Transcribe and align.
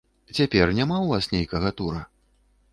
Цяпер 0.37 0.65
няма 0.79 0.97
ў 1.01 1.07
вас 1.17 1.29
нейкага 1.35 1.69
тура? 1.83 2.05